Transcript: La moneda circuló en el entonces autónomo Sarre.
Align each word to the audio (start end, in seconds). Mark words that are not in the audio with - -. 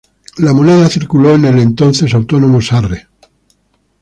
La 0.39 0.51
moneda 0.51 0.89
circuló 0.89 1.35
en 1.35 1.45
el 1.45 1.59
entonces 1.59 2.11
autónomo 2.15 2.59
Sarre. 2.59 3.07